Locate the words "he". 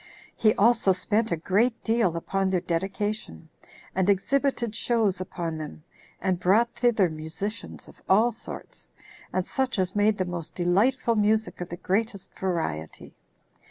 0.35-0.55